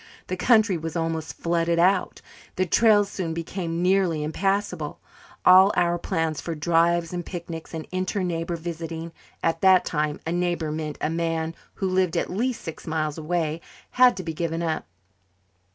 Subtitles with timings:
[0.29, 2.21] The country was almost "flooded out."
[2.55, 4.99] The trails soon became nearly impassable.
[5.45, 9.11] All our plans for drives and picnics and inter neighbour visiting
[9.43, 13.61] at that time a neighbour meant a man who lived at least six miles away
[13.91, 14.87] had to be given up.